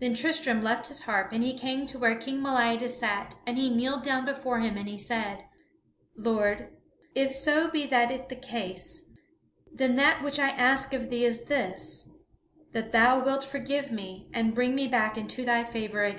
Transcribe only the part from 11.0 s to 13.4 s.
thee is this: that thou